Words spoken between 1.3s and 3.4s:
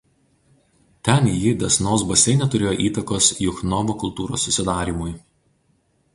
ji Desnos baseine turėjo įtakos